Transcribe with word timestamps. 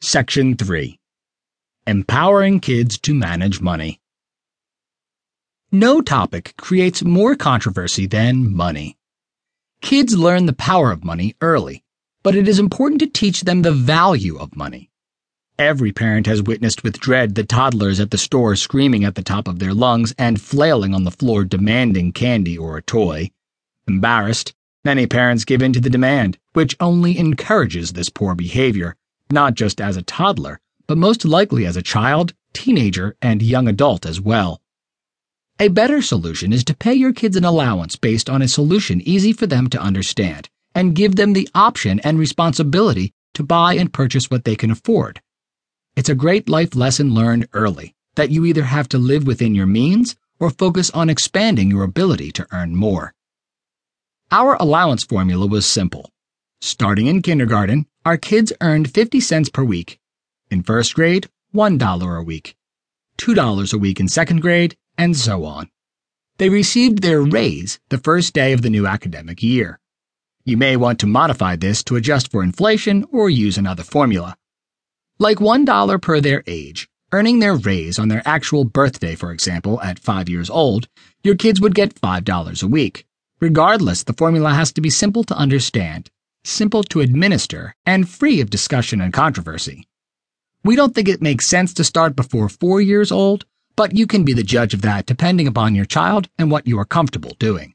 Section 0.00 0.56
3 0.56 0.96
Empowering 1.84 2.60
Kids 2.60 2.98
to 2.98 3.12
Manage 3.12 3.60
Money. 3.60 4.00
No 5.72 6.00
topic 6.00 6.54
creates 6.56 7.02
more 7.02 7.34
controversy 7.34 8.06
than 8.06 8.54
money. 8.54 8.96
Kids 9.80 10.16
learn 10.16 10.46
the 10.46 10.52
power 10.52 10.92
of 10.92 11.02
money 11.02 11.34
early, 11.40 11.82
but 12.22 12.36
it 12.36 12.46
is 12.46 12.60
important 12.60 13.00
to 13.00 13.08
teach 13.08 13.40
them 13.40 13.62
the 13.62 13.72
value 13.72 14.38
of 14.38 14.54
money. 14.54 14.88
Every 15.58 15.90
parent 15.90 16.28
has 16.28 16.44
witnessed 16.44 16.84
with 16.84 17.00
dread 17.00 17.34
the 17.34 17.42
toddlers 17.42 17.98
at 17.98 18.12
the 18.12 18.18
store 18.18 18.54
screaming 18.54 19.02
at 19.02 19.16
the 19.16 19.24
top 19.24 19.48
of 19.48 19.58
their 19.58 19.74
lungs 19.74 20.14
and 20.16 20.40
flailing 20.40 20.94
on 20.94 21.02
the 21.02 21.10
floor 21.10 21.44
demanding 21.44 22.12
candy 22.12 22.56
or 22.56 22.76
a 22.76 22.82
toy. 22.82 23.32
Embarrassed, 23.88 24.54
many 24.84 25.08
parents 25.08 25.44
give 25.44 25.60
in 25.60 25.72
to 25.72 25.80
the 25.80 25.90
demand, 25.90 26.38
which 26.52 26.76
only 26.78 27.18
encourages 27.18 27.94
this 27.94 28.08
poor 28.08 28.36
behavior, 28.36 28.94
not 29.30 29.54
just 29.54 29.80
as 29.80 29.96
a 29.96 30.02
toddler, 30.02 30.60
but 30.86 30.98
most 30.98 31.24
likely 31.24 31.66
as 31.66 31.76
a 31.76 31.82
child, 31.82 32.34
teenager, 32.52 33.16
and 33.20 33.42
young 33.42 33.68
adult 33.68 34.06
as 34.06 34.20
well. 34.20 34.60
A 35.60 35.68
better 35.68 36.00
solution 36.00 36.52
is 36.52 36.62
to 36.64 36.76
pay 36.76 36.94
your 36.94 37.12
kids 37.12 37.36
an 37.36 37.44
allowance 37.44 37.96
based 37.96 38.30
on 38.30 38.42
a 38.42 38.48
solution 38.48 39.00
easy 39.00 39.32
for 39.32 39.46
them 39.46 39.68
to 39.70 39.80
understand 39.80 40.48
and 40.72 40.94
give 40.94 41.16
them 41.16 41.32
the 41.32 41.48
option 41.52 41.98
and 42.00 42.18
responsibility 42.18 43.12
to 43.34 43.42
buy 43.42 43.74
and 43.74 43.92
purchase 43.92 44.30
what 44.30 44.44
they 44.44 44.54
can 44.54 44.70
afford. 44.70 45.20
It's 45.96 46.08
a 46.08 46.14
great 46.14 46.48
life 46.48 46.76
lesson 46.76 47.12
learned 47.12 47.48
early 47.52 47.96
that 48.14 48.30
you 48.30 48.44
either 48.44 48.62
have 48.62 48.88
to 48.90 48.98
live 48.98 49.26
within 49.26 49.56
your 49.56 49.66
means 49.66 50.14
or 50.38 50.50
focus 50.50 50.90
on 50.90 51.10
expanding 51.10 51.70
your 51.70 51.82
ability 51.82 52.30
to 52.30 52.46
earn 52.52 52.76
more. 52.76 53.12
Our 54.30 54.54
allowance 54.54 55.02
formula 55.02 55.48
was 55.48 55.66
simple. 55.66 56.12
Starting 56.60 57.08
in 57.08 57.22
kindergarten, 57.22 57.86
our 58.04 58.16
kids 58.16 58.52
earned 58.60 58.90
50 58.90 59.20
cents 59.20 59.48
per 59.48 59.64
week. 59.64 59.98
In 60.50 60.62
first 60.62 60.94
grade, 60.94 61.28
$1 61.54 62.18
a 62.18 62.22
week. 62.22 62.56
$2 63.18 63.74
a 63.74 63.78
week 63.78 64.00
in 64.00 64.08
second 64.08 64.40
grade, 64.40 64.76
and 64.96 65.16
so 65.16 65.44
on. 65.44 65.68
They 66.38 66.48
received 66.48 67.02
their 67.02 67.20
raise 67.20 67.80
the 67.88 67.98
first 67.98 68.32
day 68.32 68.52
of 68.52 68.62
the 68.62 68.70
new 68.70 68.86
academic 68.86 69.42
year. 69.42 69.80
You 70.44 70.56
may 70.56 70.76
want 70.76 70.98
to 71.00 71.06
modify 71.06 71.56
this 71.56 71.82
to 71.84 71.96
adjust 71.96 72.30
for 72.30 72.42
inflation 72.42 73.04
or 73.12 73.28
use 73.28 73.58
another 73.58 73.82
formula. 73.82 74.36
Like 75.18 75.38
$1 75.38 76.00
per 76.00 76.20
their 76.20 76.44
age, 76.46 76.88
earning 77.12 77.40
their 77.40 77.56
raise 77.56 77.98
on 77.98 78.08
their 78.08 78.22
actual 78.24 78.64
birthday, 78.64 79.14
for 79.14 79.32
example, 79.32 79.80
at 79.82 79.98
five 79.98 80.28
years 80.28 80.48
old, 80.48 80.88
your 81.24 81.34
kids 81.34 81.60
would 81.60 81.74
get 81.74 82.00
$5 82.00 82.62
a 82.62 82.66
week. 82.66 83.04
Regardless, 83.40 84.04
the 84.04 84.12
formula 84.12 84.54
has 84.54 84.72
to 84.72 84.80
be 84.80 84.90
simple 84.90 85.24
to 85.24 85.36
understand, 85.36 86.10
simple 86.48 86.82
to 86.84 87.00
administer, 87.00 87.74
and 87.84 88.08
free 88.08 88.40
of 88.40 88.50
discussion 88.50 89.00
and 89.00 89.12
controversy. 89.12 89.86
We 90.64 90.76
don't 90.76 90.94
think 90.94 91.08
it 91.08 91.22
makes 91.22 91.46
sense 91.46 91.72
to 91.74 91.84
start 91.84 92.16
before 92.16 92.48
four 92.48 92.80
years 92.80 93.12
old, 93.12 93.46
but 93.76 93.96
you 93.96 94.06
can 94.06 94.24
be 94.24 94.32
the 94.32 94.42
judge 94.42 94.74
of 94.74 94.82
that 94.82 95.06
depending 95.06 95.46
upon 95.46 95.74
your 95.74 95.84
child 95.84 96.28
and 96.38 96.50
what 96.50 96.66
you 96.66 96.78
are 96.78 96.84
comfortable 96.84 97.36
doing. 97.38 97.74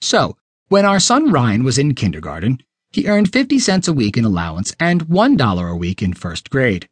So, 0.00 0.36
when 0.68 0.84
our 0.84 1.00
son 1.00 1.32
Ryan 1.32 1.64
was 1.64 1.78
in 1.78 1.94
kindergarten, 1.94 2.62
he 2.92 3.08
earned 3.08 3.32
50 3.32 3.58
cents 3.58 3.88
a 3.88 3.92
week 3.92 4.16
in 4.16 4.24
allowance 4.24 4.74
and 4.78 5.06
$1 5.06 5.70
a 5.70 5.76
week 5.76 6.00
in 6.00 6.14
first 6.14 6.48
grade. 6.50 6.88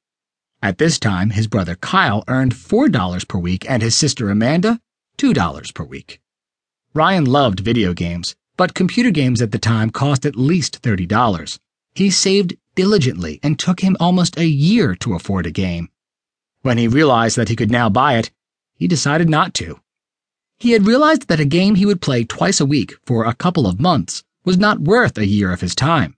At 0.61 0.78
this 0.78 0.98
time, 0.98 1.31
his 1.31 1.47
brother 1.47 1.77
Kyle 1.77 2.25
earned 2.28 2.55
$4 2.55 3.28
per 3.28 3.39
week 3.39 3.69
and 3.70 3.83
his 3.83 3.95
sister 3.95 4.31
Amanda, 4.31 4.81
$2 5.19 5.75
per 5.75 5.84
week. 5.84 6.20
Ryan 6.95 7.25
loved 7.25 7.61
video 7.61 7.95
games, 7.95 8.34
but 8.56 8.75
computer 8.75 9.11
games 9.11 9.41
at 9.41 9.50
the 9.50 9.58
time 9.58 9.91
cost 9.91 10.27
at 10.27 10.36
least 10.36 10.83
$30. 10.83 11.58
He 11.95 12.11
saved 12.11 12.55
diligently 12.75 13.41
and 13.42 13.59
took 13.59 13.81
him 13.81 13.97
almost 14.00 14.39
a 14.39 14.47
year 14.47 14.94
to 14.97 15.14
afford 15.14 15.47
a 15.47 15.50
game. 15.50 15.89
When 16.62 16.78
he 16.78 16.89
realized 16.89 17.36
that 17.36 17.48
he 17.48 17.56
could 17.56 17.70
now 17.70 17.89
buy 17.89 18.14
it, 18.14 18.31
he 18.75 18.89
decided 18.89 19.28
not 19.28 19.55
to. 19.55 19.81
He 20.59 20.72
had 20.72 20.86
realized 20.86 21.28
that 21.28 21.41
a 21.41 21.44
game 21.44 21.75
he 21.75 21.87
would 21.87 22.00
play 22.00 22.25
twice 22.25 22.60
a 22.60 22.66
week 22.66 22.94
for 23.04 23.25
a 23.25 23.34
couple 23.34 23.66
of 23.66 23.81
months 23.81 24.22
was 24.44 24.59
not 24.59 24.81
worth 24.81 25.19
a 25.19 25.26
year 25.26 25.53
of 25.53 25.60
his 25.60 25.75
time. 25.75 26.16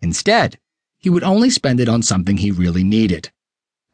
Instead, 0.00 0.58
he 0.98 1.10
would 1.10 1.22
only 1.22 1.50
spend 1.50 1.80
it 1.80 1.88
on 1.88 2.02
something 2.02 2.36
he 2.36 2.50
really 2.50 2.84
needed. 2.84 3.30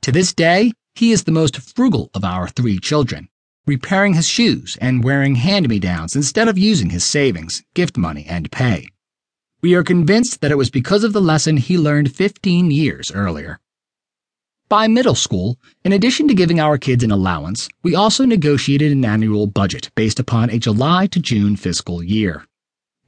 To 0.02 0.12
this 0.12 0.34
day, 0.34 0.72
he 0.94 1.12
is 1.12 1.24
the 1.24 1.32
most 1.32 1.58
frugal 1.58 2.10
of 2.14 2.24
our 2.24 2.48
three 2.48 2.78
children, 2.78 3.28
repairing 3.66 4.14
his 4.14 4.28
shoes 4.28 4.76
and 4.80 5.04
wearing 5.04 5.36
hand 5.36 5.68
me 5.68 5.78
downs 5.78 6.16
instead 6.16 6.48
of 6.48 6.58
using 6.58 6.90
his 6.90 7.04
savings, 7.04 7.62
gift 7.74 7.96
money, 7.96 8.24
and 8.28 8.52
pay. 8.52 8.88
We 9.62 9.74
are 9.74 9.82
convinced 9.82 10.40
that 10.40 10.50
it 10.50 10.58
was 10.58 10.70
because 10.70 11.04
of 11.04 11.12
the 11.12 11.22
lesson 11.22 11.56
he 11.56 11.78
learned 11.78 12.14
15 12.14 12.70
years 12.70 13.10
earlier. 13.12 13.60
By 14.68 14.88
middle 14.88 15.14
school, 15.14 15.58
in 15.84 15.92
addition 15.92 16.28
to 16.28 16.34
giving 16.34 16.60
our 16.60 16.78
kids 16.78 17.04
an 17.04 17.10
allowance, 17.10 17.68
we 17.82 17.94
also 17.94 18.24
negotiated 18.24 18.92
an 18.92 19.04
annual 19.04 19.46
budget 19.46 19.90
based 19.94 20.18
upon 20.18 20.50
a 20.50 20.58
July 20.58 21.06
to 21.08 21.20
June 21.20 21.56
fiscal 21.56 22.02
year. 22.02 22.46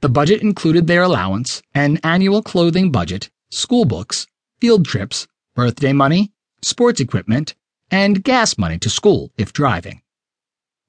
The 0.01 0.09
budget 0.09 0.41
included 0.41 0.87
their 0.87 1.03
allowance, 1.03 1.61
an 1.73 1.99
annual 2.03 2.41
clothing 2.41 2.91
budget, 2.91 3.29
school 3.49 3.85
books, 3.85 4.27
field 4.59 4.85
trips, 4.85 5.27
birthday 5.55 5.93
money, 5.93 6.31
sports 6.61 6.99
equipment, 6.99 7.55
and 7.91 8.23
gas 8.23 8.57
money 8.57 8.77
to 8.79 8.89
school 8.89 9.31
if 9.37 9.53
driving. 9.53 10.01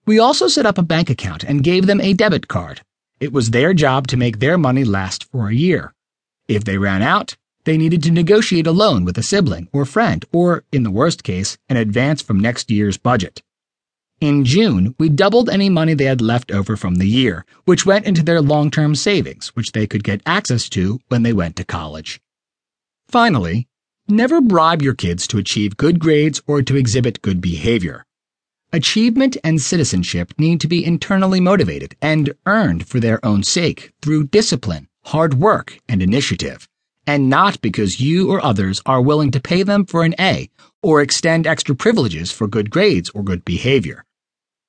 We 0.08 0.18
also 0.18 0.48
set 0.48 0.64
up 0.64 0.78
a 0.78 0.82
bank 0.82 1.10
account 1.10 1.44
and 1.44 1.62
gave 1.62 1.84
them 1.84 2.00
a 2.00 2.14
debit 2.14 2.48
card. 2.48 2.80
It 3.20 3.30
was 3.30 3.50
their 3.50 3.74
job 3.74 4.06
to 4.06 4.16
make 4.16 4.38
their 4.38 4.56
money 4.56 4.82
last 4.82 5.24
for 5.24 5.48
a 5.48 5.54
year. 5.54 5.92
If 6.48 6.64
they 6.64 6.78
ran 6.78 7.02
out, 7.02 7.36
they 7.64 7.76
needed 7.76 8.02
to 8.04 8.10
negotiate 8.10 8.66
a 8.66 8.72
loan 8.72 9.04
with 9.04 9.18
a 9.18 9.22
sibling 9.22 9.68
or 9.70 9.84
friend, 9.84 10.24
or, 10.32 10.64
in 10.72 10.82
the 10.82 10.90
worst 10.90 11.24
case, 11.24 11.58
an 11.68 11.76
advance 11.76 12.22
from 12.22 12.40
next 12.40 12.70
year's 12.70 12.96
budget. 12.96 13.42
In 14.18 14.46
June, 14.46 14.94
we 14.98 15.10
doubled 15.10 15.50
any 15.50 15.68
money 15.68 15.92
they 15.92 16.06
had 16.06 16.22
left 16.22 16.50
over 16.50 16.74
from 16.74 16.94
the 16.94 17.06
year, 17.06 17.44
which 17.66 17.84
went 17.84 18.06
into 18.06 18.22
their 18.22 18.40
long 18.40 18.70
term 18.70 18.94
savings, 18.94 19.48
which 19.48 19.72
they 19.72 19.86
could 19.86 20.04
get 20.04 20.22
access 20.24 20.70
to 20.70 21.00
when 21.08 21.22
they 21.22 21.34
went 21.34 21.54
to 21.56 21.66
college. 21.66 22.18
Finally, 23.10 23.68
never 24.08 24.40
bribe 24.40 24.80
your 24.80 24.94
kids 24.94 25.26
to 25.26 25.36
achieve 25.36 25.76
good 25.76 25.98
grades 25.98 26.40
or 26.46 26.62
to 26.62 26.76
exhibit 26.76 27.20
good 27.20 27.42
behavior. 27.42 28.06
Achievement 28.72 29.36
and 29.42 29.60
citizenship 29.60 30.32
need 30.38 30.60
to 30.60 30.68
be 30.68 30.84
internally 30.84 31.40
motivated 31.40 31.96
and 32.02 32.34
earned 32.46 32.86
for 32.86 33.00
their 33.00 33.24
own 33.24 33.42
sake 33.42 33.92
through 34.02 34.28
discipline, 34.28 34.88
hard 35.04 35.34
work, 35.34 35.78
and 35.88 36.02
initiative 36.02 36.68
and 37.08 37.30
not 37.30 37.58
because 37.62 38.00
you 38.00 38.30
or 38.30 38.44
others 38.44 38.82
are 38.84 39.00
willing 39.00 39.30
to 39.30 39.40
pay 39.40 39.62
them 39.62 39.86
for 39.86 40.04
an 40.04 40.14
A 40.20 40.50
or 40.82 41.00
extend 41.00 41.46
extra 41.46 41.74
privileges 41.74 42.30
for 42.30 42.46
good 42.46 42.70
grades 42.70 43.08
or 43.14 43.22
good 43.22 43.46
behavior. 43.46 44.04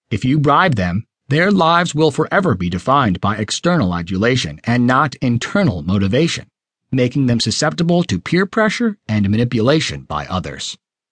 If 0.09 0.23
you 0.23 0.39
bribe 0.39 0.75
them, 0.75 1.05
their 1.27 1.51
lives 1.51 1.93
will 1.93 2.11
forever 2.11 2.55
be 2.55 2.69
defined 2.69 3.19
by 3.19 3.35
external 3.35 3.93
adulation 3.93 4.61
and 4.63 4.87
not 4.87 5.15
internal 5.15 5.83
motivation, 5.83 6.47
making 6.93 7.25
them 7.25 7.41
susceptible 7.41 8.03
to 8.03 8.21
peer 8.21 8.45
pressure 8.45 8.97
and 9.05 9.29
manipulation 9.29 10.03
by 10.03 10.25
others. 10.27 10.77